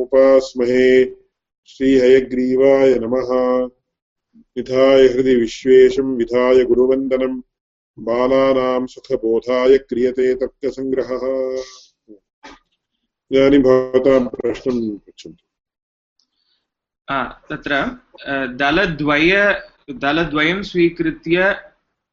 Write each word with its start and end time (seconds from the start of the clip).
उपास्महे 0.00 1.04
श्रीहयग्रीवाय 1.66 2.94
नमः। 2.94 3.30
विधाय 4.56 5.02
हृदि 5.06 5.34
विश्वेशं 5.34 6.16
विधाय 6.16 6.64
गुरुवन्दनम् 6.64 7.42
बालानां 7.98 8.86
सुखबोधाय 8.86 9.78
क्रियते 9.78 10.34
तर्कसङ्ग्रहः। 10.34 11.62
इदानीं 13.32 13.58
भवतां 13.58 14.26
प्रश्नं 14.26 14.98
पृच्छन्तु। 14.98 15.42
तत्र 17.50 18.00
दलद्वय, 18.46 19.62
दलद्वयं 19.90 20.62
स्वीकृत्य 20.62 21.56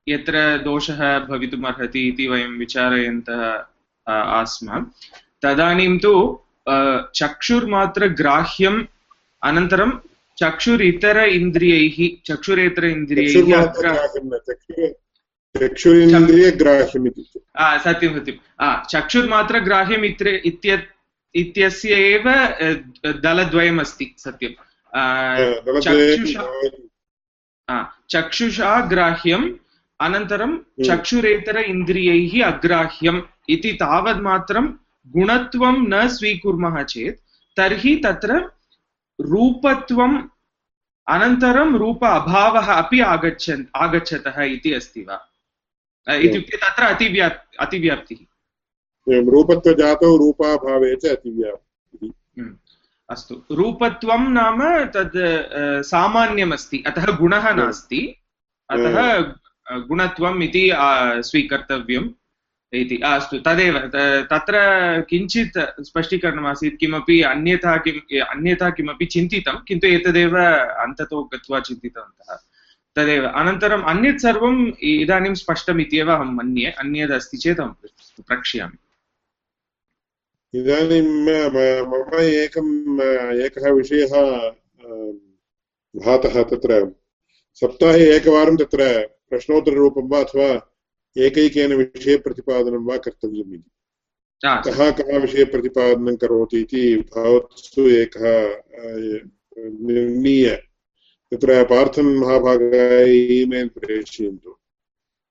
यत्र 0.08 0.58
दोषः 0.58 1.20
भवितुमर्हति 1.20 2.08
इति 2.08 2.28
वयं 2.28 2.60
विचारयन्तः 2.60 3.66
आस्म। 4.12 4.92
तदानीं 5.42 6.00
तु 6.00 6.40
चक्षुर्मात्रग्राह्यम् 7.16 8.80
अनन्तरं 9.44 9.92
चक्षुर् 10.38 10.82
इतर 10.82 11.18
इन्द्रियैः 11.30 11.98
चक्षुरेतर 12.28 12.86
इन्द्रियैः 12.86 13.66
चक्षुरिन्द्रियग्राह्यम् 15.56 17.08
इति 17.08 17.24
सत्यं 17.86 18.14
सत्यं। 18.16 18.38
चक्षुर्मात्रग्राह्यम् 18.92 20.06
इत्य 20.06 20.82
इत्यस्य 21.36 21.94
एव 22.14 22.26
दलद्वयमस्ति 23.26 24.08
सत्यं 24.18 24.54
चक्षुषा 28.14 28.72
ग्राह्यम् 28.90 29.46
अनन्तरं 30.00 30.50
हम्म। 30.50 30.84
चक्षुरेतर 30.88 31.58
इन्द्रियैः 31.58 32.34
अग्राह्यम् 32.52 33.22
इति 33.50 33.72
तावद्मात्रं 33.74 34.66
गुणत्वं 35.08 35.88
न 35.88 36.08
स्वीकुर्मः 36.08 36.84
चेत् 36.84 37.20
तर्हि 37.58 37.96
तत्र 37.96 38.52
रूपत्वम् 39.22 40.24
अनन्तरं 41.08 41.78
रूप 41.78 42.04
अभावः 42.04 42.74
अपि 42.74 43.00
आगच्छन् 43.00 43.66
आगच्छतः 43.76 44.42
इति 44.42 44.74
अस्ति 44.74 45.02
वा? 45.02 45.30
इत्युक्ते 46.16 46.58
तत्र 46.58 46.84
अतिव्या 46.84 47.30
अतिव्याप्तिः। 47.60 48.18
रूपत्वजातौ 49.10 50.18
रूपाभावे 50.18 50.96
च 50.96 51.06
अतिव्याप्तिः। 51.06 52.44
हम्म। 52.44 52.58
अस्तु। 53.10 53.44
रूपत्वं 53.52 54.30
नाम 54.30 54.86
तद् 54.86 55.84
सामान्यमस्ति 55.84 56.84
अतः 56.88 57.06
गुणः 57.06 57.54
नास्ति। 57.54 58.16
अतः 58.70 59.22
गुणत्वम् 59.72 60.44
इति 60.44 60.72
स्वीकर्तव्यम्। 61.22 62.10
इति 62.74 62.98
अस्तु, 63.06 63.38
तदेव 63.38 63.78
तत्र 64.32 64.54
किञ्चित् 65.10 65.58
स्पष्टीकरणमासीत्, 65.82 66.80
किमपि 66.80 67.22
अन्यथा 67.22 67.78
किम् 67.78 68.22
अन्यथा 68.22 68.70
किमपि 68.70 69.06
चिन्तितं, 69.06 69.56
किन्तु 69.68 69.88
एतदेव 69.88 70.38
अन्ततो 70.84 71.24
गत्वा 71.24 71.60
चिन्तितवन्तः। 71.60 72.36
तदेव, 72.96 73.24
अनन्तरम् 73.26 73.84
अन्यत् 73.84 74.20
सर्वम् 74.20 74.72
इदानीं 74.84 75.34
स्पष्टम् 75.34 75.82
इत्येव 75.82 76.12
अहं 76.12 76.34
मन्ये, 76.36 76.72
अन्यदस्ति 76.72 77.38
चेत् 77.38 77.60
अहं 77.60 77.74
प्रक्ष्यामि। 78.28 78.78
इदानीं 80.60 81.02
मम 81.02 82.20
एकम् 82.20 83.02
एकः 83.46 83.72
विषयः 83.72 84.14
भातः 85.96 86.44
तत्र, 86.44 86.96
सप्ताहे 87.56 88.04
एकवारं 88.16 88.56
तत्र 88.58 89.08
प्रश्नोत्तररूपं 89.30 90.10
वा, 90.10 90.20
अथवा 90.20 90.70
एकैकेन 91.18 91.74
विषयप्रतिपादनं 91.74 92.86
वा 92.86 92.98
कर्तव्यम् 92.98 93.54
इति। 93.54 93.72
कः 94.46 94.92
कः 94.92 95.18
विषयप्रतिपादनं 95.18 96.16
करोति 96.16 96.60
इति 96.60 96.98
भवत्सु 96.98 97.90
एकः 97.90 98.62
निर्णीय। 99.60 100.50
तत्र 101.32 101.64
पार्थन् 101.64 102.18
महाभागाय 102.18 103.10
ईमेल् 103.10 103.70
प्रेषयन्तु। 103.70 104.50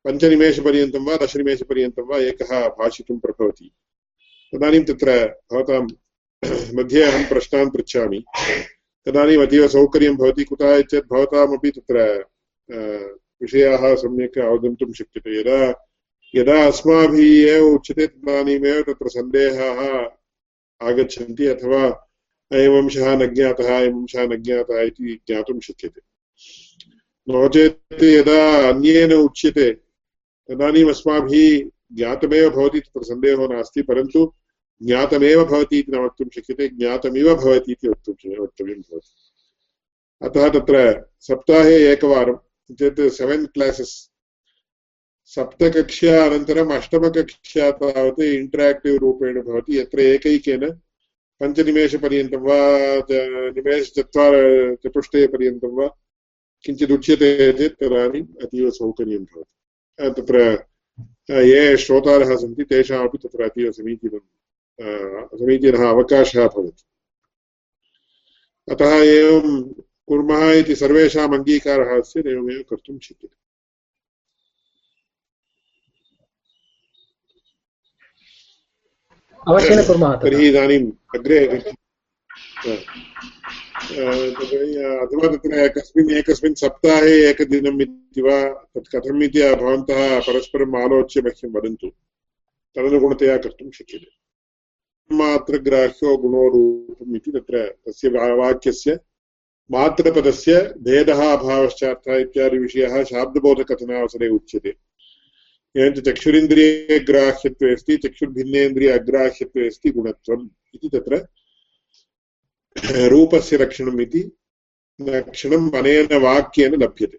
पञ्चनिमेषपर्यन्तं 0.05 1.07
वा 1.07 1.17
दशनिमेषपर्यन्तं 1.17 2.03
वा 2.03 2.19
एकः 2.19 2.69
भाषितुं 2.69 3.19
प्रभवति। 3.19 3.71
तदानीं 4.55 4.85
तत्र 4.85 5.27
भवतां 5.53 5.89
मध्ये 6.75 7.03
अहं 7.03 7.29
प्रश्नान् 7.29 7.71
पृच्छामि। 7.71 8.25
तदानीम् 9.07 9.43
अतीव 9.43 9.69
सौकर्यं 9.69 10.17
भवति 10.17 10.45
कुतः 10.45 10.81
चेत् 10.81 11.13
भवतामपि 11.13 11.71
तत्र 11.71 12.25
विषयाः 13.43 13.95
सम्यक् 13.95 14.39
अवगन्तुं 14.39 14.93
शक्यते. 14.93 15.41
यदा 15.41 15.89
यदा 16.35 16.67
अस्माभिः 16.67 17.53
एव 17.53 17.65
उच्यते 17.67 18.07
तदानीमेव 18.07 18.83
तत्र 18.83 19.09
सन्देहाः 19.09 20.09
आगच्छन्ति 20.89 21.47
अथवा 21.47 22.09
अयम् 22.53 22.77
अंशः 22.77 23.17
न 23.17 23.35
ज्ञातः 23.35 23.79
अयम् 23.79 24.01
अंशः 24.01 24.27
न 24.27 24.37
ज्ञातः 24.37 24.81
इति 24.81 25.21
ज्ञातुं 25.27 25.61
शक्यते. 25.61 26.01
नो 27.29 27.49
चेत् 27.49 28.05
यदा 28.05 28.69
अन्येन 28.69 29.13
उच्यते, 29.13 29.73
तदानीम् 30.49 30.89
अस्माभिः 30.89 31.71
ज्ञातमेव 31.97 32.51
भवति, 32.51 32.81
तत्र 32.81 33.03
सन्देहो 33.03 33.47
नास्ति, 33.47 33.83
परन्तु 33.83 34.33
ज्ञातमेव 34.83 35.45
भवति 35.45 35.79
इति 35.79 35.93
न 35.93 35.95
वक्तुं 35.95 36.27
शक्यते, 36.35 36.69
ज्ञातमिव 36.69 37.35
भवति 37.35 37.73
इति 37.73 37.89
वक्तुं 37.89 38.15
वक्तव्यं 38.43 38.77
भवति। 38.77 39.15
अतः 40.23 40.49
तत्र 40.49 41.07
सप्ताहे 41.21 41.93
एकवारं 41.93 42.35
चेत् 42.71 43.01
सेवेन् 43.13 43.47
क्लासस् 43.55 43.95
सप्तकक्षा 45.35 46.15
अनन्तरम् 46.25 46.73
अष्टमकक्षा 46.73 47.71
तावत् 47.71 48.21
इण्टराक्टिव् 48.21 48.99
रूपेण 48.99 49.41
भवति, 49.43 49.79
यत्र 49.79 50.01
एकैकेन 50.01 50.65
पञ्चनिमेषपर्यन्तं 51.41 52.43
वा 52.47 52.59
निमेषचत्वार 53.57 54.35
चतुष्टयपर्यन्तं 54.83 55.73
वा 55.77 55.87
किञ्चित् 56.65 56.93
उच्यते 56.93 57.31
चेत् 57.59 57.79
तदानीम् 57.81 58.35
अतीव 58.43 58.71
सौकर्यं 58.71 59.25
भवति। 59.25 60.11
तत्र 60.17 60.37
ये 61.43 61.77
श्रोतारः 61.77 62.37
सन्ति 62.37 62.65
तेषामपि 62.65 63.19
तत्र 63.19 63.43
अतीव 63.45 63.71
समीचीनं 63.73 64.25
समीचीनः 65.39 65.89
अवकाशः 65.91 66.47
भवति। 66.49 66.85
अतः 68.69 68.93
एवं 69.05 69.47
कुर्मः 70.09 70.43
इति 70.53 70.75
सर्वेषाम् 70.77 71.35
अङ्गीकारः 71.35 71.91
अस्ति 71.99 72.21
एवमेव 72.31 72.63
कर्तुं 72.71 72.99
शक्यते। 72.99 73.37
अवश्येन 79.51 79.81
कुर्मः 79.87 80.13
तर्हि 80.23 80.49
इदानीम् 80.49 80.91
अग्रे 81.17 81.39
अथवा 85.03 85.27
तत्र 85.33 85.53
एकस्मिन् 85.65 86.11
एकस्मिन् 86.19 86.55
सप्ताहे 86.63 87.15
एकदिनम् 87.31 87.83
इति 87.83 88.23
वा 88.23 88.37
तत् 88.75 88.91
कथम् 88.95 89.23
इति 89.23 89.41
भवन्तः 89.63 90.01
परस्परम् 90.27 90.77
आलोच्य 90.83 91.21
मह्यं 91.27 91.51
वदन्तु। 91.55 91.89
तदनुगुणतया 92.77 93.37
कर्तुं 93.45 93.71
शक्यते। 93.79 94.11
मात्रग्राह्यो 95.11 96.17
गुणोरूपम् 96.17 97.17
इति 97.17 97.31
तत्र 97.33 97.55
तस्य 97.87 98.09
वाक्यस्य 98.41 98.91
मात्रपदस्य 99.73 100.55
भेदः 100.85 101.21
अभावश्चार्थः 101.33 102.17
इत्यादिविषयः 102.17 102.95
शाब्दबोधकथनावसरे 103.11 104.29
उच्यते। 104.29 104.73
एवञ्च 105.75 105.99
चक्षुरिन्द्रियग्राह्यत्वे 106.09 107.73
अस्ति 107.75 107.97
चक्षुर्भिन्नेन्द्रिय 107.97 108.91
अग्राह्यत्वे 108.93 109.67
अस्ति 109.67 109.91
गुणत्वम् 109.91 110.49
इति 110.75 110.89
तत्र 110.95 111.15
रूपस्य 113.09 113.57
लक्षणम् 113.57 114.01
इति 114.01 114.23
लक्षणम् 115.01 115.71
अनेन 115.79 116.13
वाक्येन 116.23 116.75
लभ्यते। 116.83 117.19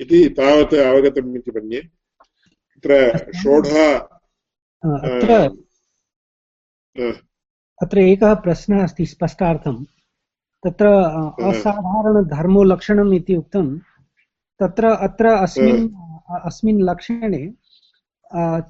इति 0.00 0.18
तावत् 0.38 0.74
अवगतम् 0.74 1.36
इति 1.36 1.50
मन्ये। 1.50 1.80
तत्र 1.80 2.92
षोढा 3.42 3.86
अत्र 7.78 7.98
एकः 8.00 8.34
प्रश्नः 8.44 8.82
अस्ति 8.84 9.06
स्पष्टार्थं 9.06 9.76
तत्र 10.64 10.86
असाधारणधर्मो 11.48 12.62
लक्षणम् 12.64 13.14
इति 13.14 13.34
उक्तं 13.36 13.66
तत्र 14.60 14.84
अत्र 15.06 15.26
अस्मिन् 15.44 15.88
अस्मिन् 16.44 16.82
लक्षणे 16.82 17.42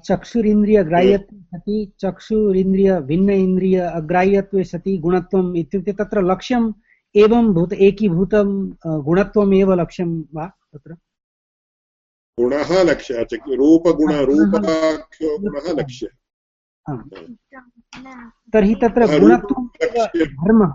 चक्षुरिन्द्रियग्राह्यत्वे 0.07 1.39
सति 1.39 1.75
चक्षुरिन्द्रिय 1.99 2.99
भिन्न 3.09 3.29
इन्द्रिय 3.29 3.79
अग्राह्यत्वे 3.79 4.63
सति 4.63 4.97
गुणत्वम् 4.97 5.57
इत्युक्ते 5.57 5.93
तत्र 5.99 6.21
लक्ष्यम् 6.31 6.71
एवं 7.15 7.53
भूत 7.53 7.73
एकीभूतं 7.73 8.47
गुणत्वम् 9.07 9.53
एव 9.53 9.73
लक्ष्यं 9.73 10.11
वा 10.35 10.45
तत्र? 10.47 10.91
गुणः 12.39 12.71
लक्ष्यः 12.83 13.21
रूपगुण 13.61 14.13
रूपाख्यो 14.29 15.29
गुणः 15.39 15.67
लक्ष्यः। 15.81 16.13
तर्हि 18.53 18.75
तत्र 18.75 19.01
गुणत्वं 19.19 19.67
धर्मः। 20.41 20.71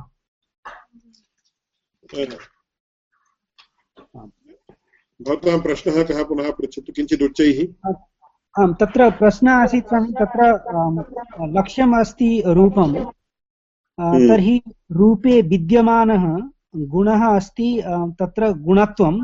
भवतां 5.20 5.61
प्रश्नः 5.61 6.03
कः 6.03 6.23
पुनः 6.25 6.50
पृच्छतु 6.50 6.93
किञ्चित् 6.93 7.23
उच्चैः। 7.23 7.58
आम् 8.62 8.75
तत्र 8.81 9.11
प्रश्नः 9.11 9.53
आसीत् 9.53 9.94
तत्र 10.20 10.43
लक्ष्यम् 11.58 11.94
अस्ति 12.00 12.43
रूपं 12.47 12.94
हम्म। 13.99 14.29
तर्हि 14.29 14.61
रूपे 14.93 15.41
विद्यमानः 15.43 16.25
गुणः 16.76 17.26
अस्ति 17.37 17.82
तत्र 18.20 18.52
गुणत्वं 18.52 19.20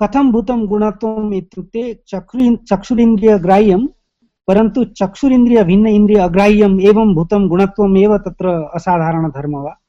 कथं 0.00 0.30
भूतं 0.32 0.66
गुणत्वम् 0.66 1.34
इत्युक्ते 1.34 1.82
चक्षु 2.08 2.56
चक्षुरिन्द्रियग्राह्यं 2.70 3.86
परन्तु 4.48 4.84
चक्षुरिन्द्रियभिन्न 4.84 5.86
इन्द्रिय 5.86 6.18
अग्राह्यम् 6.18 6.80
एवं 6.80 7.14
भूतं 7.14 7.48
गुणत्वम् 7.48 7.96
एव 7.98 8.16
तत्र 8.18 8.48
असाधारणधर्म 8.74 9.56
वा? 9.56 9.81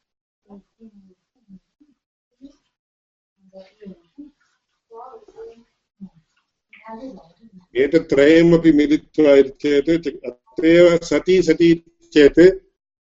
एतत्त्रयमपि 7.75 8.71
मिलित्वा 8.71 9.35
चेत् 9.63 9.89
अत्रैव 9.89 10.97
सति 11.03 11.41
सति 11.43 11.73
चेत् 12.13 12.39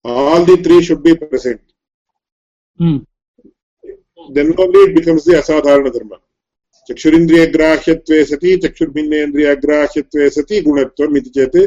all 0.05 0.45
the 0.47 0.57
three 0.65 0.83
should 0.85 1.03
be 1.03 1.13
present 1.23 1.63
becomes 4.95 5.29
the 5.29 5.35
असाधारणधर्म 5.35 6.15
चक्षुरिन्द्रियग्राह्यत्वे 6.89 8.25
सति 8.25 8.57
चक्षुर्भिन्नेन्द्रियग्राह्यत्वे 8.65 10.31
सति 10.31 10.61
गुणत्वम् 10.63 11.17
इति 11.19 11.31
चेत् 11.31 11.59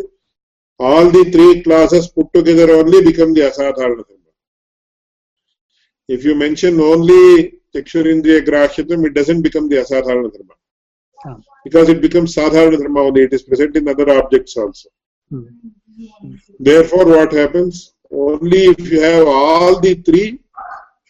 all 0.79 1.11
the 1.11 1.23
three 1.31 1.47
classes 1.61 2.11
put 2.15 2.33
together 2.33 2.71
only 2.71 3.01
become 3.05 3.33
the 3.33 3.41
असाधारणधर्म 3.41 4.21
if 6.09 6.25
you 6.25 6.35
mention 6.35 6.81
only 6.81 7.21
चक्षुरिन्द्रियग्राह्यत्वम् 7.75 9.05
इट् 9.05 9.17
डसन्ट् 9.17 9.43
बिकम् 9.43 9.69
दि 9.69 9.75
असाधारणधर्म 9.77 10.49
because 11.63 11.89
it 11.94 12.01
becomes 12.06 12.36
sadharana 12.36 12.77
dharma 12.81 13.01
only 13.07 13.24
it 13.27 13.33
is 13.38 13.44
present 13.44 13.75
in 13.75 13.88
other 13.94 14.10
objects 14.19 14.56
also. 14.57 14.89
Hmm. 15.30 15.45
therefore 16.60 17.06
what 17.06 17.31
happens? 17.31 17.94
Only 18.12 18.63
if 18.74 18.92
you 18.92 19.01
have 19.01 19.27
all 19.27 19.80
the 19.80 19.94
three 20.07 20.39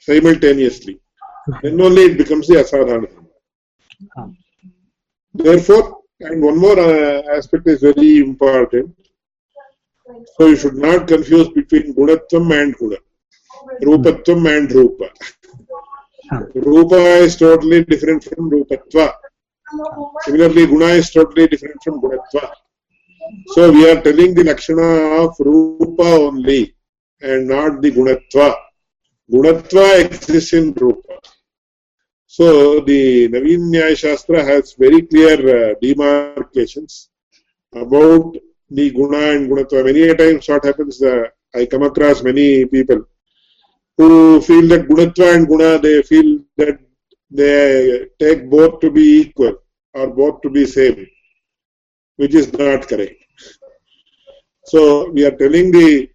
simultaneously 0.08 1.00
then 1.62 1.82
only 1.82 2.04
it 2.10 2.18
becomes 2.18 2.48
the 2.48 2.56
asadharana. 2.64 3.10
Dharma 3.12 4.34
therefore 5.34 5.86
and 6.20 6.42
one 6.42 6.58
more 6.58 6.80
uh, 6.80 7.22
aspect 7.38 7.68
is 7.68 7.82
very 7.82 8.18
important. 8.20 8.96
So 10.36 10.48
you 10.48 10.56
should 10.56 10.76
not 10.76 11.08
confuse 11.08 11.50
between 11.50 11.96
gunatvam 11.96 12.52
and 12.62 12.76
guna. 12.78 12.98
Rupatvam 13.82 14.58
and 14.58 14.72
rupa 14.72 15.10
rupa 16.56 16.96
is 17.26 17.36
totally 17.36 17.84
different 17.84 18.24
from 18.24 18.50
rupatva 18.50 19.14
Similarly, 20.22 20.68
guna 20.68 20.86
is 21.02 21.10
totally 21.10 21.48
different 21.48 21.82
from 21.84 22.00
gunatva. 22.02 22.52
So 23.48 23.72
we 23.72 23.90
are 23.90 24.02
telling 24.02 24.34
the 24.36 24.44
lakshana 24.44 25.24
of 25.24 25.36
rupa 25.40 26.04
only 26.04 26.76
and 27.22 27.48
not 27.48 27.82
the 27.82 27.92
gunatva. 27.92 28.56
Gunatva 29.32 30.06
exists 30.06 30.54
in 30.54 30.74
rupa. 30.74 31.18
So 32.28 32.82
the 32.82 33.30
Naveen 33.30 33.72
Nyaya 33.74 33.98
Shastra 33.98 34.44
has 34.44 34.74
very 34.74 35.02
clear 35.04 35.72
uh, 35.72 35.74
demarcations 35.82 37.10
about 37.74 38.36
the 38.70 38.92
guna 38.92 39.18
and 39.34 39.50
gunatva. 39.50 39.86
Many 39.86 40.16
times 40.16 40.48
what 40.48 40.66
happens, 40.66 41.02
uh, 41.02 41.28
I 41.56 41.66
come 41.66 41.84
across 41.84 42.22
many 42.22 42.66
people 42.66 43.06
who 43.98 44.42
feel 44.42 44.68
that 44.68 44.88
gunatva 44.88 45.36
and 45.36 45.48
guna, 45.48 45.80
they 45.80 46.04
feel 46.04 46.40
that 46.58 46.80
they 47.32 48.06
take 48.20 48.50
both 48.50 48.80
to 48.82 48.92
be 48.92 49.22
equal 49.22 49.63
or 49.94 50.08
both 50.08 50.42
to 50.42 50.50
be 50.50 50.66
same, 50.66 51.08
which 52.18 52.34
is 52.34 52.52
not 52.54 52.88
correct. 52.88 53.24
So 54.66 55.12
we 55.12 55.26
are 55.26 55.36
telling 55.36 55.72
the 55.72 56.10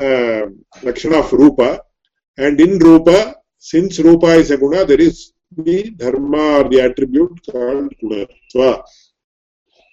uh, 0.00 0.46
Lakshana 0.82 1.18
of 1.18 1.32
Rupa, 1.32 1.80
and 2.36 2.60
in 2.60 2.78
Rupa, 2.78 3.36
since 3.58 3.98
Rupa 4.00 4.34
is 4.34 4.50
a 4.50 4.56
guna, 4.56 4.84
there 4.84 5.00
is 5.00 5.32
the 5.56 5.90
dharma 5.90 6.58
or 6.58 6.68
the 6.68 6.80
attribute 6.80 7.40
called 7.50 7.92
gunatva. 8.02 8.82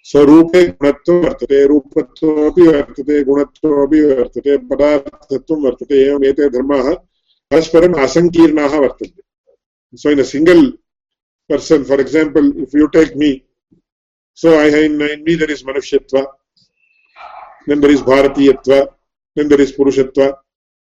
So 0.04 0.24
रूपे 0.26 0.60
गुणत्वं 0.82 1.20
वर्तते 1.24 1.58
रूपत्वमपि 1.70 2.62
वर्तते 2.66 3.22
गुणत्वमपि 3.24 4.00
वर्तते 4.04 4.56
पदार्थत्वं 4.70 5.62
वर्तते 5.64 6.00
एवम् 6.06 6.24
एते 6.30 6.48
धर्माः 6.54 6.88
परस्परम् 7.50 7.94
असङ्कीर्णाः 8.04 8.74
वर्तन्ते 8.84 9.22
So 9.94 10.10
in 10.10 10.18
a 10.18 10.24
single 10.24 10.72
person. 11.52 11.84
For 11.84 11.98
example, 12.00 12.44
if 12.64 12.72
you 12.78 12.88
take 12.98 13.16
me, 13.16 13.44
so 14.34 14.48
I 14.58 14.66
in, 14.86 15.00
in 15.14 15.24
me 15.24 15.34
there 15.34 15.50
is 15.50 15.62
Manushyatva, 15.62 16.24
then 17.66 17.80
there 17.80 17.90
is 17.96 18.02
Bharatiyatva, 18.02 18.78
then 19.36 19.48
there 19.48 19.60
is 19.60 19.72
Purushatva. 19.72 20.34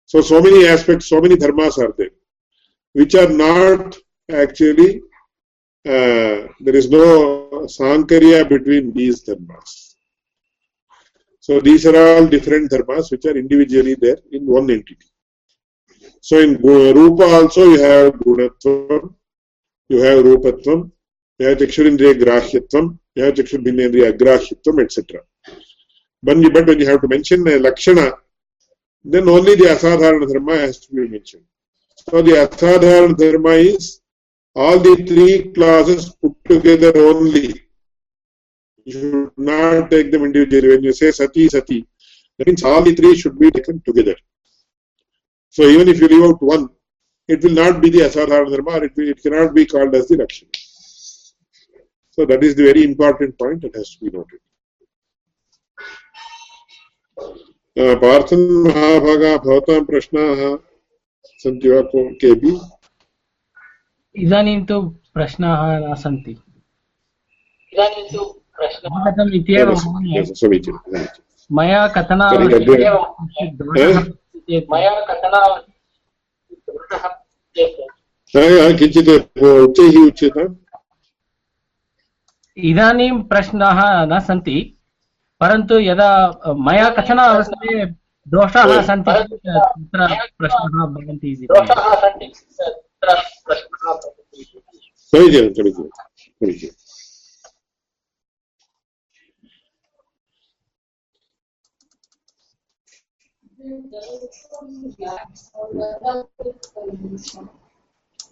So, 0.07 0.21
so 0.21 0.41
many 0.41 0.67
aspects, 0.67 1.09
so 1.09 1.21
many 1.21 1.37
dharmas 1.37 1.79
are 1.79 1.95
there, 1.97 2.15
which 2.93 3.15
are 3.15 3.29
not 3.29 3.97
actually, 4.43 5.03
uh, 5.87 6.39
there 6.67 6.77
is 6.81 6.91
no 6.91 7.05
sankarya 7.79 8.49
between 8.49 8.93
these 8.93 9.25
dharmas. 9.25 9.95
So 11.47 11.61
these 11.61 11.87
are 11.87 11.97
all 11.97 12.27
different 12.27 12.71
dharmas 12.71 13.11
which 13.11 13.25
are 13.25 13.37
individually 13.37 13.97
there 14.05 14.19
in 14.33 14.47
one 14.47 14.71
entity. 14.71 15.07
So 16.21 16.39
in 16.39 16.57
Rupa 16.61 17.25
also 17.25 17.65
you 17.73 17.81
have 17.81 18.13
Gunatvam, 18.15 19.15
you 19.91 20.03
have 20.03 20.21
रूपत्वम 20.27 20.81
you 21.41 21.47
have 21.47 21.55
चक्षुरिंद्रिय 21.65 22.15
ग्राह्यत्वम 22.25 22.91
you 23.19 23.25
have 23.25 23.35
चक्षुर्भिन्नेन्द्रिय 23.43 24.07
अग्राह्यत्वम 24.07 24.81
etcetera 24.81 25.23
बन 26.23 26.43
you 26.45 26.51
but 26.59 26.69
when 26.71 26.81
you 26.81 26.89
have 26.89 26.99
to 27.05 27.09
mention 27.15 27.49
a 27.49 27.59
लक्षण 27.69 28.01
then 29.05 29.29
only 29.37 29.55
the 29.63 29.67
असाधारण 29.77 30.27
धर्म 30.33 30.51
has 30.53 30.79
to 30.81 30.97
be 30.97 31.09
mention 31.09 31.39
so 31.99 32.23
the 32.23 32.37
असाधारण 32.45 33.15
धर्म 33.25 33.51
is 33.53 33.91
all 34.57 34.79
the 34.87 34.95
three 35.09 35.39
classes 35.59 36.09
put 36.23 36.37
together 36.49 37.01
only 37.01 37.49
You 38.87 38.93
should 38.93 39.33
not 39.37 39.91
take 39.91 40.11
them 40.11 40.25
individually. 40.25 40.69
When 40.69 40.83
you 40.83 40.93
say 40.93 41.11
sati, 41.11 41.49
sati, 41.49 41.87
that 42.39 42.47
means 42.47 42.63
all 42.65 42.83
the 42.83 42.95
three 42.95 43.17
should 43.17 43.39
be 43.39 43.51
taken 43.51 43.81
together. 43.83 44.17
So 45.49 45.65
even 45.65 45.89
if 45.89 46.01
you 46.01 46.09
leave 46.09 46.23
out 46.23 46.43
one, 46.43 46.71
it 47.33 47.43
will 47.45 47.57
not 47.63 47.81
be 47.83 47.89
the 47.91 48.01
asadharana 48.09 48.51
dharma 48.53 48.73
or 48.79 48.85
it, 48.85 48.93
will, 48.97 49.09
it 49.09 49.23
cannot 49.23 49.55
be 49.55 49.65
called 49.67 49.95
as 49.95 50.09
the 50.09 50.17
lakshana. 50.17 50.51
So 52.11 52.27
that 52.27 52.43
is 52.43 52.55
the 52.57 52.65
very 52.65 52.83
important 52.85 53.39
point 53.39 53.63
that 53.63 53.75
has 53.77 53.97
to 53.97 54.05
be 54.05 54.11
noted. 54.17 54.41
Parthan 57.77 58.47
महाभागा 58.65 59.37
भवतां 59.45 59.79
प्रश्नाः 59.89 60.41
सन्ति 61.43 61.69
वा 61.69 61.81
केपि 62.23 62.53
इदानीं 64.15 64.65
तु 64.67 64.81
प्रश्नाः 65.15 65.63
न 65.85 65.95
सन्ति 66.03 66.33
इदानीं 67.73 68.05
तु 68.13 68.25
प्रश्नः 68.59 69.35
इत्येव 69.39 69.69
मया 71.51 71.87
कथना 71.97 72.27
मया 74.73 74.93
कथना 75.11 75.41
किञ्चित् 77.57 79.09
उच्चैः 79.11 79.97
उच्यताम् 80.07 80.55
इदानीं 82.57 83.11
प्रश्नाः 83.31 83.81
न 84.07 84.19
सन्ति 84.27 84.59
परन्तु 85.41 85.79
यदा 85.81 86.11
मया 86.67 86.89
कथनावसरे 86.99 87.85
दोषाः 88.27 88.81
सन्ति 88.87 89.13
तत्र 89.13 90.07
प्रश्नाः 90.39 90.85
भवन्ति 90.87 91.29
इति 91.33 91.47
समीचीनं 95.13 95.53
समीचीनं 95.55 96.80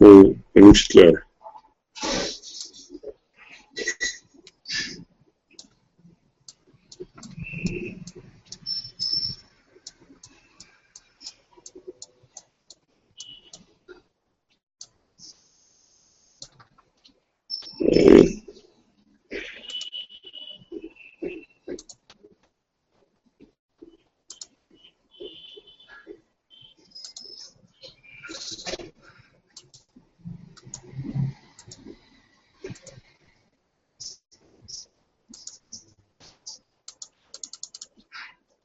Hum, 0.01 0.35
muito 0.55 0.87
claro. 0.89 1.28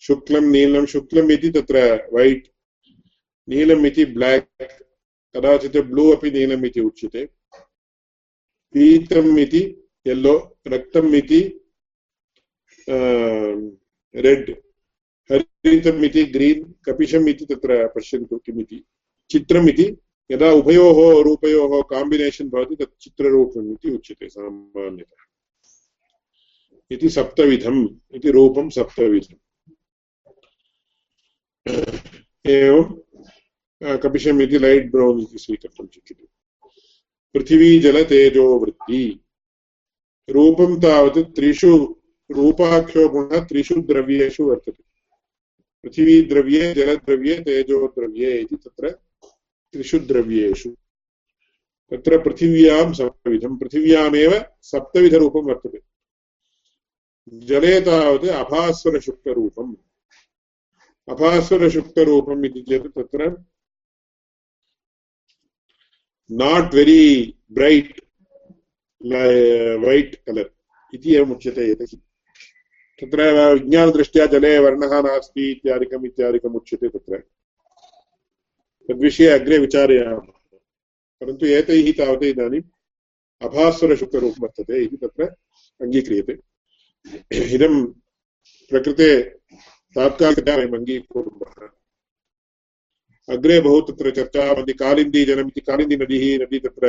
शुक्लं 0.00 0.50
नीलं 0.50 0.86
शुक्लम् 0.86 1.30
इति 1.32 1.50
तत्र 1.50 1.78
वैट् 2.14 2.46
नीलम् 3.48 3.86
इति 3.86 4.04
ब्लाक् 4.04 4.62
कदाचित् 5.36 5.76
ब्लू 5.90 6.08
अपि 6.14 6.30
नीलम् 6.30 6.66
इति 6.66 6.80
उच्यते। 6.80 7.24
पीतम् 8.74 9.38
इति 9.38 9.62
येल्लो 10.06 10.34
रक्तम् 10.68 11.14
इति 11.14 11.40
रेड् 14.24 14.50
हरितम् 15.30 16.04
इति 16.04 16.24
ग्रीन् 16.24 16.64
कपिशम् 16.84 17.28
इति 17.28 17.44
तत्र 17.46 17.86
पश्यन्तु 17.96 18.38
किमिति। 18.38 18.84
चित्रम् 19.30 19.68
इति 19.68 19.86
यदा 20.30 20.50
उभयोः 20.52 21.22
रूपयोः 21.24 21.82
काम्बिनेशन् 21.90 22.50
भवति, 22.50 22.76
तत् 22.76 22.98
चित्ररूपम् 23.00 23.72
इति 23.72 23.90
उच्यते 23.90 24.28
सामान्यतः। 24.28 25.24
इति 26.90 27.08
सप्तविधम्, 27.08 27.86
इति 28.14 28.30
रूपं 28.30 28.68
सप्तविधम्। 28.70 29.38
एवं 32.46 33.02
कपिशम् 33.96 34.42
इति 34.42 34.58
लैट् 34.58 34.90
ब्रौन् 34.90 35.22
इति 35.22 35.38
स्वीकर्तुं 35.38 35.86
शक्यते। 35.86 37.78
जलतेजो 37.80 38.58
वृत्ति 38.58 39.20
रूपं 40.30 40.80
तावत् 40.80 41.36
त्रिषु, 41.36 41.96
रूपाख्यो 42.30 43.08
गुणः 43.08 43.44
त्रिषु 43.44 43.74
द्रव्येषु 43.74 44.44
वर्तते। 44.44 44.84
पृथिवीद्रव्ये 45.82 46.74
जलद्रव्ये 46.74 47.40
तेजोद्रव्ये 47.40 48.40
इति 48.40 48.56
तत्र 48.56 48.90
त्रिषु 49.72 49.98
द्रव्येषु। 49.98 50.70
तत्र 51.90 52.18
पृथिव्यां 52.18 52.92
सप्तविधं 52.92 53.56
पृथिव्यामेव 53.56 54.44
सप्तविधरूपं 54.62 55.42
वर्तते। 55.42 55.80
जले 57.46 57.80
तावत् 57.80 58.24
अभास्वरशुक्तरूपम्। 58.24 59.74
अभास्वरशुक्तरूपम् 61.10 62.46
इति 62.46 62.62
चेत् 62.62 62.86
तत्र 62.86 63.44
not 66.30 66.74
very 66.74 67.34
bright 67.52 68.00
white 69.84 70.14
colour 70.14 70.48
इति 70.94 71.16
एवम् 71.16 71.32
उच्यते 71.32 71.70
यतः 71.70 71.96
तत्र 73.00 73.52
विज्ञानदृष्ट्या 73.54 74.26
जले 74.26 74.58
वर्णः 74.58 75.02
नास्ति 75.02 75.50
इत्यादिकम् 75.50 76.06
इत्यादिकम् 76.06 76.56
उच्यते 76.56 76.88
तत्र। 76.88 77.18
तद्विषये 78.88 79.26
अग्रे 79.26 79.58
विचारयामः। 79.58 80.58
परन्तु 81.20 81.46
एतैः 81.46 81.92
तावत् 81.92 82.24
इदानीम् 82.24 82.62
अभास्वरशुक्तरूपं 83.42 84.42
वर्तते 84.42 84.84
इति 84.84 84.96
तत्र 84.96 85.24
अङ्गीक्रियते। 85.82 86.38
इदं 87.54 87.86
प्रकृते 88.70 89.37
तात्कालिकतया 89.96 90.56
वयम् 90.56 90.76
अङ्गीकुर्मः 90.76 91.54
अग्रे 93.28 93.60
बहु 93.60 93.80
तत्र 93.80 94.10
चर्चा 94.10 94.42
भवति 94.54 94.72
कालिन्दीजलम् 94.72 95.48
इति 95.48 95.60
कालिन्दीनदी 95.60 96.18
नदी 96.38 96.58
तत्र 96.66 96.86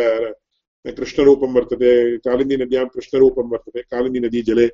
कृष्णरूपं 0.86 1.54
वर्तते 1.54 1.92
कालिन्दीनद्यां 2.18 2.86
कृष्णरूपं 2.96 3.50
वर्तते 3.50 3.82
कालिन्दीनदीजले 3.82 4.68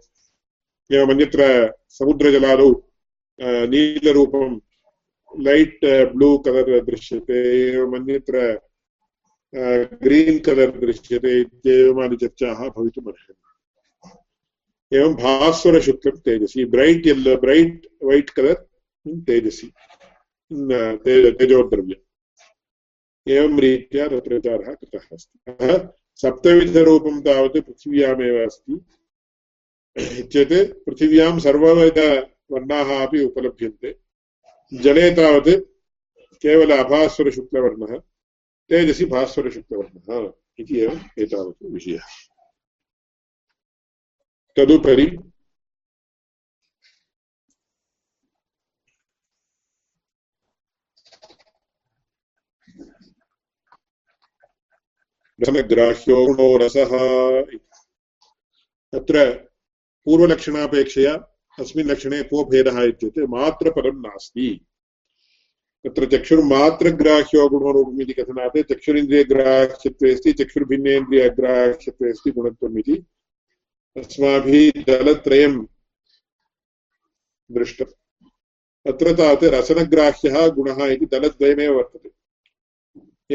एवमन्यत्र 0.89 1.41
समुद्रजलादौ 1.89 2.69
नीलरूपं, 3.41 4.49
लैट् 5.31 5.85
ब्लू 6.13 6.37
कलर् 6.37 6.85
दृश्यते। 6.85 7.39
एवमन्यत्र 7.73 8.59
ग्रीन् 10.03 10.39
कलर् 10.39 10.79
दृश्यते। 10.79 11.39
इत्येवमानि 11.41 12.15
चर्चाः 12.15 12.59
भवितुमर्हन्ति। 12.77 13.44
एवं 14.91 15.13
भास्वरशुक्लं 15.15 16.17
Tejasi. 16.25 16.65
Bright 16.65 17.07
yellow 17.07 17.35
bright 17.37 17.85
white 18.03 18.29
colour 18.29 18.59
Tejasi. 19.27 19.67
तेजोद्रव्य। 21.37 21.95
एवं 23.27 23.59
रीत्या 23.59 24.07
तत्र 24.07 24.33
विचारः 24.33 24.73
कृतः 24.73 25.07
अस्ति। 25.13 25.39
अतः 25.51 25.87
सप्तविधरूपं 26.15 27.21
तावत् 27.21 27.57
पृथिव्यामेव 27.57 28.45
अस्ति। 28.45 28.75
चेत् 30.23 30.53
पृथिव्यां 30.85 31.39
सर्वविधवर्णाः 31.39 32.89
अपि 33.05 33.23
उपलभ्यन्ते। 33.23 33.95
जले 34.73 35.09
तावत् 35.11 35.49
केवल 36.41 36.71
अभास्वरशुक्लवर्णः, 36.77 37.97
तेजसि 38.69 39.05
भास्वरशुक्लवर्णः 39.05 40.31
इति 40.59 40.79
एव 40.79 40.99
एतावत् 41.19 41.63
विषयः। 41.63 42.05
तदुपरि 44.57 45.05
रसनग्राह्यो 55.39 56.17
गुणो 56.25 56.47
रसः 56.57 56.91
पूर्वलक्षणापेक्षया 60.05 61.13
को 62.29 62.43
भेदः 62.51 62.77
इत्युक्ते 62.83 63.25
मात्रपदं 63.27 63.95
नास्ति। 64.01 64.47
तत्र 65.85 66.05
चक्षुर्मात्रग्राह्यो 66.13 67.47
गुणरूपम् 67.49 68.01
इति 68.01 68.13
कथनात् 68.13 68.57
चक्षुरिन्द्रियग्राह्यत्वे 68.71 70.13
अस्ति 70.13 70.33
चक्षुर्भिन्नेन्द्रियग्राह्यत्वे 70.39 72.09
अस्ति 72.09 72.31
गुणत्वम् 72.31 72.79
इति। 72.79 72.95
अस्माभिः 73.97 74.83
दलत्रयं 74.87 75.53
दृष्टम्। 77.51 77.93
अत्र 78.85 79.13
तावत् 79.13 79.43
रसनग्राह्यः 79.43 80.47
गुणः 80.47 80.85
इति 80.85 81.05
दलद्वयमेव 81.05 81.75
वर्तते। 81.77 82.09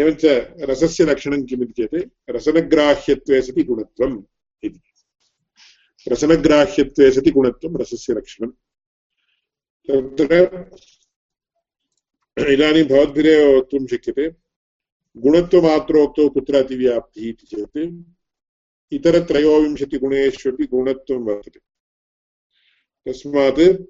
एवञ्च 0.00 0.24
रसस्य 0.70 1.04
लक्षणं 1.04 1.44
किमिति 1.46 1.72
चेत् 1.72 2.30
रसनग्राह्यत्वे 2.30 3.40
सति 3.42 3.62
गुणत्वम् 3.62 4.22
इति। 4.62 4.80
रसनग्राह्यत्वे 6.08 7.10
सति 7.12 7.30
गुणत्वं 7.30 7.80
रसस्य 7.80 8.12
लक्षणं 8.12 8.50
तत्र 9.88 10.32
इदानीं 12.48 12.84
भवद्भिरेव 12.84 13.58
वक्तुं 13.58 13.86
शक्यते। 13.86 14.30
गुणत्वमात्रोक्तौ 15.16 16.28
कुत्र 16.28 16.64
अतिव्याप्तिः 16.64 17.28
इति 17.28 17.46
चेत् 17.46 17.78
इतरत्रयोविंशतिगुणेष्वपि 18.92 20.64
गुणत्वं 20.64 21.18
वर्तते। 21.18 21.60
तस्मात् 23.06 23.82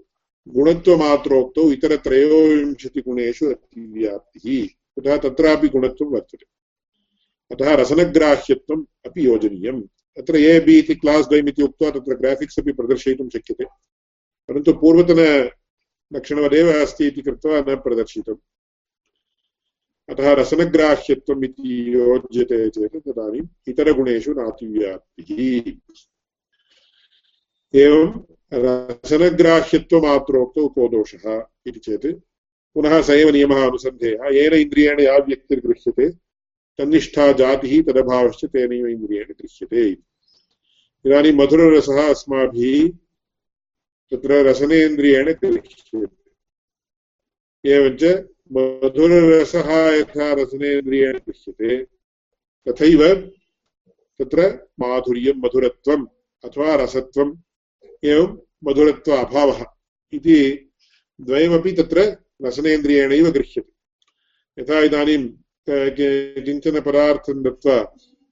गुणत्वमात्रोक्तौ 0.49 1.73
इतरत्रयोविंशतिगुणेषु 1.73 3.51
अतिव्याप्तिः 3.51 4.67
कुतः 4.67 5.17
तत्रापि 5.17 5.69
गुणत्वं 5.69 6.09
वर्तते। 6.09 6.47
अतः 7.53 7.75
रसनग्राह्यत्वम् 7.75 8.85
अपि 9.07 9.27
योजनीयम्। 9.27 9.83
अत्र 10.19 10.37
ए 10.37 10.61
बि 10.61 10.79
इति 10.79 10.95
क्लास् 10.95 11.29
द्वयम् 11.29 11.49
इति 11.49 11.63
उक्त्वा 11.63 11.91
तत्र 11.91 12.15
ग्राफिक्स् 12.15 12.59
अपि 12.59 12.73
प्रदर्शयितुं 12.73 13.29
शक्यते। 13.29 13.65
परन्तु 14.49 14.73
पूर्वतनलक्षणवदेव 14.73 16.83
अस्ति 16.83 17.07
इति 17.07 17.23
कृत्वा 17.23 17.61
न 17.61 17.77
प्रदर्शितम्। 17.77 18.37
अतः 20.11 20.33
रसनग्राह्यत्वम् 20.35 21.45
इति 21.45 21.95
योज्यते 21.95 22.69
चेत् 22.71 22.97
तदानीम् 23.07 23.47
इतरगुणेषु 23.69 24.33
नातिव्याप्तिः। 24.33 25.73
एवं 27.75 28.25
रसनग्राह्यत्वमात्रोक्तौ 28.65 30.69
को 30.69 30.89
दोषः 30.89 31.45
इति 31.67 31.79
चेत् 31.79 32.07
पुनः 32.77 33.03
स 33.03 33.11
एव 33.11 33.31
नियमः 33.31 33.67
अनुसन्धेयः। 33.67 34.37
येन 34.37 34.55
इन्द्रियेण 34.55 35.01
या 35.01 35.17
व्यक्तिर्गृह्यते 35.29 36.11
तन्निष्ठा 36.79 37.33
जातिः 37.33 37.83
तदभावश्च 37.83 38.45
तेनैव 38.45 38.87
इन्द्रियेण 38.87 39.25
गृह्यते 39.25 39.91
इदानीं 41.05 41.33
मधुररसः 41.33 42.11
अस्माभिः 42.11 42.89
तत्र 44.11 44.47
रसनेन्द्रियेण 44.47 45.33
गृह्यते 45.33 46.07
एवञ्च 47.65 48.03
मधुररसः 48.53 49.69
यथा 49.95 50.33
रसनेन्द्रियेण 50.33 51.19
दृश्यते 51.19 51.77
तथैव 52.67 53.03
तत्र 54.21 54.41
माधुर्यं, 54.81 55.37
मधुरत्वम् 55.45 56.07
अथवा 56.45 56.75
रसत्वम् 56.75 57.37
एवं 58.05 58.39
मधुरत्व 58.65 59.13
अभावः 59.17 59.65
इति 60.13 60.39
द्वयमपि 61.21 61.73
तत्र 61.73 61.99
रसनेन्द्रियेणैव 62.45 63.31
गृह्यते। 63.31 63.73
यथा 64.59 64.79
इदानीं 64.81 65.23
किंचन 66.45 66.81
पदार्थं 66.81 67.43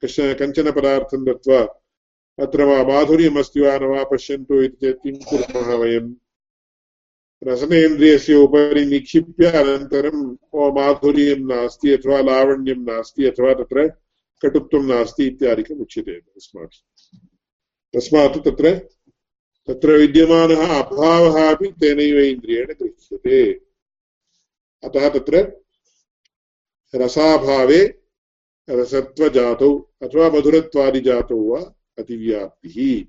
कञ्चन 0.03 0.71
पदार्थं 0.71 1.25
दत्त्वा, 1.25 1.61
अत्र 2.39 2.67
माधुर्यम् 2.89 3.39
अस्ति 3.39 3.61
वा 3.61 3.79
न 3.79 3.85
वा 3.93 4.03
पश्यन्तु 4.11 4.63
इति 4.63 4.77
चेत् 4.83 5.03
किं 5.03 5.15
कुर्मः 5.29 5.75
वयं 5.75 6.07
रसनेन्द्रियस्य 7.47 8.35
निक्षिप्य 8.85 9.47
अनन्तरं 9.47 10.37
माधुर्यं 10.73 11.40
अथवा 11.95 12.21
लावण्यं 12.21 12.76
नास्ति 12.76 13.25
अथवा 13.25 13.54
तत्र 13.54 13.88
कटुत्वं 14.42 14.85
नास्ति 14.85 15.26
इत्यादिकम् 15.26 15.80
उच्यते 15.80 16.21
तस्मात्। 16.21 16.75
तस्मात् 17.97 18.45
तत्र 18.45 18.75
तत्र 19.68 19.92
विद्यमानः 19.92 20.83
अभावः 20.83 21.54
अपि 21.54 21.66
तेनैव 21.66 22.18
इन्द्रियेण 22.18 22.66
गृह्यते। 22.66 23.52
अतः 24.85 25.09
तत्र 25.09 25.62
रसाभावे 26.95 28.02
रसत्वजातौ 28.71 29.78
अथवा 30.02 30.30
मधुरत्वादिजातौ 30.30 31.37
वा 31.37 31.75
अतिव्याप्तिः। 31.99 33.04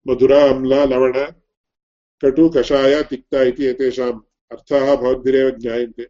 मधुरा 0.07 0.43
अम्ला 0.49 0.83
लवण 0.85 1.13
कटु 2.21 2.49
कषाय 2.49 3.03
तिक्ता 3.03 3.41
इति 3.43 3.65
एतेषाम् 3.65 4.21
अर्थाः 4.51 4.95
भवद्भिरेव 4.95 5.49
ज्ञायन्ते। 5.49 6.07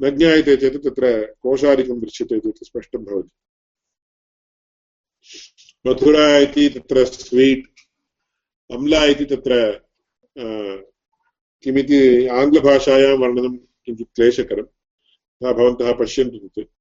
न 0.00 0.10
ज्ञायते 0.16 0.56
चेत् 0.56 0.76
तत्र 0.76 1.34
कोशादिकं 1.42 2.00
दृश्यते 2.00 2.38
चेत् 2.40 2.64
स्पष्टं 2.64 3.04
भवति। 3.04 3.30
मधुरा 5.86 6.38
इति 6.38 6.68
तत्र 6.68 7.04
स्वीट्, 7.04 7.68
अम्ला 8.72 9.04
इति 9.04 9.24
तत्र 9.24 9.80
किमिति 11.62 12.26
आङ्ग्लभाषायां 12.26 13.16
वर्णनं 13.18 13.56
किञ्चित् 13.56 14.14
क्लेशकरं। 14.14 14.64
भवन्तः 15.42 15.92
पश्यन्तु 15.92 16.48
तत्। 16.48 16.79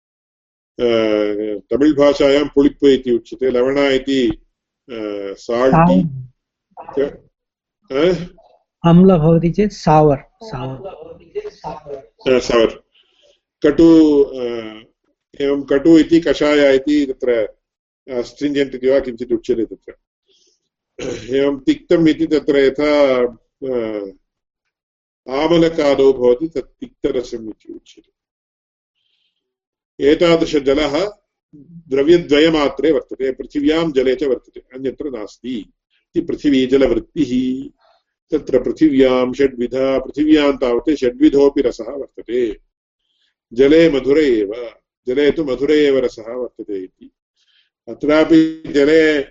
तमिळ् 0.79 1.95
भाषायां 1.95 2.43
पुळिप् 2.55 2.85
इति 2.87 3.11
उच्यते 3.15 3.53
लवण 3.53 3.77
इति 3.93 4.19
साल्ट् 5.37 5.91
अम्ल 8.83 9.17
भवति 9.17 9.49
चेत् 9.51 9.73
सावर् 9.73 10.21
सावर् 12.47 12.75
कटु 13.63 13.87
एवं 15.39 15.61
कटु 15.71 15.97
इति 15.99 16.19
कषाय 16.19 16.75
इति 16.75 17.05
तत्र 17.05 18.23
स्ट्रिञ्जेण्ट् 18.23 18.75
इति 18.75 18.87
वा 18.89 18.99
किञ्चित् 18.99 19.33
उच्यते 19.33 19.65
तत्र 19.65 19.93
एवं 21.35 21.57
तिक्तम् 21.67 22.07
इति 22.09 22.27
तत्र 22.27 22.59
यथा 22.59 22.91
आमलकादौ 25.27 26.11
भवति 26.13 26.47
तत् 26.55 26.71
तिक्तरसम् 26.79 27.49
इति 27.49 27.73
उच्यते 27.73 28.11
एतादृशजलः 30.01 31.11
द्रव्यद्वयमात्रे 31.55 32.91
वर्तते, 32.91 33.31
पृथिव्यां 33.31 33.91
जले 33.91 34.15
च 34.15 34.23
वर्तते, 34.23 34.59
अन्यत्र 34.59 35.09
नास्ति। 35.09 35.55
इति 35.55 36.21
पृथिवीजलवृत्तिः 36.21 37.69
तत्र 38.31 38.63
पृथिव्यां 38.63 39.33
षड्विधा, 39.33 39.99
पृथिव्यां 39.99 40.57
तावत् 40.57 40.95
षड्विधोऽपि 40.95 41.61
रसः 41.61 41.91
वर्तते। 41.91 42.57
जले 43.53 43.89
मधुर 43.89 44.19
एव, 44.19 44.73
जले 45.07 45.31
तु 45.31 45.43
मधुर 45.43 45.71
एव 45.71 45.97
रसः 45.97 46.33
वर्तते 46.33 46.83
इति। 46.83 47.11
अत्रापि 47.87 48.63
जले 48.67 49.21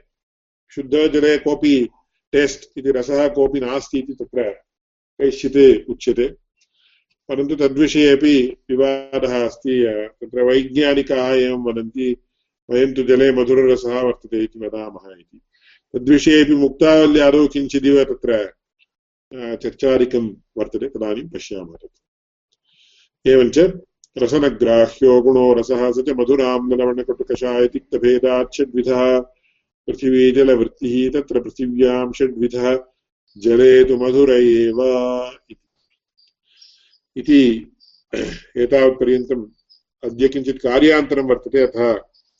शुद्धजले 0.70 1.38
कोऽपि 1.38 1.88
टेस्ट् 2.32 2.78
इति 2.78 2.90
रसः 2.90 3.28
कोऽपि 3.28 3.60
नास्ति 3.60 3.98
इति 3.98 4.12
तत्र 4.12 4.42
कैश्चित् 5.20 5.90
उच्यते। 5.90 6.47
परन्तु 7.28 7.56
तद्विषये 7.56 8.10
अपि 8.10 8.56
विवादः 8.70 9.44
अस्ति 9.44 9.74
तत्र 10.20 10.42
वैज्ञानिकाः 10.42 11.32
एवं 11.34 11.64
वदन्ति, 11.64 12.16
वयं 12.70 12.94
तु 12.94 13.02
जले 13.02 13.32
मधुररसः 13.32 14.00
वर्तते 14.00 14.42
इति 14.44 14.58
वदामः 14.58 15.12
इति। 15.20 15.40
तद्विषयेपि 15.94 16.54
मुक्तावल्यादौ 16.54 17.46
किञ्चिदिव 17.46 18.04
तत्र 18.04 18.52
चर्चादिकं 19.62 20.28
वर्तते, 20.58 20.88
तदानीं 20.88 21.28
पश्यामः 21.28 21.76
तत्। 21.76 23.28
एवञ्च 23.28 23.58
रसनग्राह्यो 24.18 25.20
गुणो 25.22 25.52
रसः, 25.52 25.92
स 25.92 25.98
च 25.98 26.10
मधुराम्ललवणकटुकषाय 26.10 27.66
तिक्तभेदात् 27.66 28.54
षड्विधः 28.56 29.20
पृथिवीजलवृत्तिः 29.88 31.10
तत्र 31.10 31.40
पृथिव्यां 31.40 32.12
षड्विधः, 32.12 32.78
जले 33.36 33.84
तु 33.84 33.96
मधुर 33.96 34.30
एव 34.32 34.80
इति। 35.50 35.67
इति 37.18 37.72
एतावत्पर्यन्तम् 38.56 39.46
अद्य 40.04 40.28
किञ्चित् 40.28 40.58
कार्यान्तरं 40.58 41.22
वर्तते, 41.22 41.62
अतः 41.62 41.92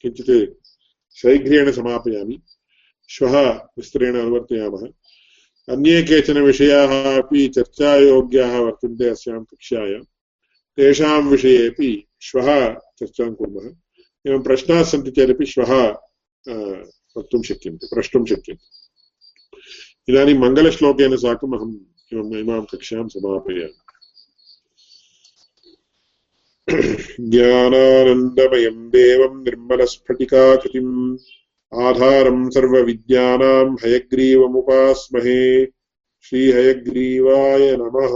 किञ्चित् 0.03 0.55
शीघ्रेण 1.17 1.73
समापयामि। 1.73 2.41
श्वः 3.09 3.51
विस्तरेण 3.51 4.21
अनुवर्तयामः। 4.21 4.87
अन्ये 5.69 6.03
केचन 6.03 6.39
विषयाः 6.39 7.19
अपि 7.19 7.49
चर्चायोग्याः 7.49 8.59
वर्तन्ते 8.59 9.09
अस्यां 9.09 9.45
कक्षायां। 9.45 10.03
तेषां 10.77 11.23
विषयेपि 11.23 12.07
श्वः 12.21 12.75
चर्चां 12.99 13.35
कुर्मः। 13.35 13.71
एवं 14.27 14.43
प्रश्नाः 14.43 14.83
सन्ति 14.83 15.11
चेदपि 15.11 15.47
श्वः 15.47 15.89
वक्तुं 17.17 17.43
शक्यन्ते, 17.43 17.87
प्रष्टुं 17.87 18.25
शक्यन्ते। 18.25 20.13
इदानीं 20.13 20.35
मङ्गलश्लोकेन 20.35 21.17
साकम् 21.17 21.55
अहम् 21.55 22.37
इमां 22.37 22.63
कक्षां 22.63 23.09
समापयामि। 23.09 23.88
ज्ञानानन्दमयम् 27.21 28.91
देवम् 28.91 29.45
निर्मलस्फटिकाकृतिम् 29.45 31.17
आधारम् 31.75 32.51
सर्वविद्यानाम् 32.51 33.77
हयग्रीवमुपास्महे 33.85 35.67
श्रीहयग्रीवाय 36.23 37.77
नमः। 37.81 38.15